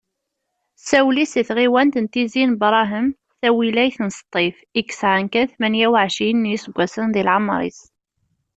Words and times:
Sawli 0.87 1.25
seg 1.31 1.45
tɣiwant 1.49 1.95
n 2.03 2.05
Tizi 2.13 2.43
n 2.51 2.57
Brahem, 2.61 3.07
tawilayt 3.41 3.97
n 4.01 4.09
Ṣṭif, 4.19 4.57
i 4.63 4.81
yesεan 4.87 5.25
kan 5.33 5.47
tmanya 5.51 5.87
uɛecrin 5.93 6.37
n 6.45 6.49
yiseggasen 6.51 7.07
di 7.13 7.21
leεmeṛ-is. 7.27 7.79